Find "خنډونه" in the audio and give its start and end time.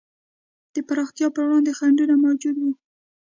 1.77-2.15